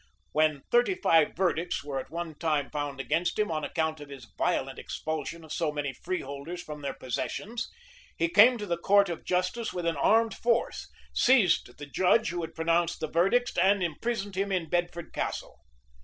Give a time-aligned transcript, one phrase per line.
[0.31, 4.25] When thirty five verdicts were at one time found against him, on account of his
[4.35, 7.69] violent expulsion of so many freeholders from their possessions,
[8.17, 12.41] he came to the court of justice with an armed force, seized the judge who
[12.41, 15.59] had pronounced the verdicts, and imprisoned him in Bedford Castle.